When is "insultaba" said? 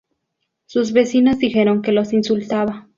2.11-2.89